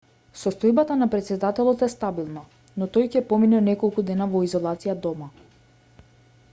[0.43, 2.43] состојбата на претседателот е стабилна
[2.83, 5.33] но тој ќе помине неколку дена во изолација дома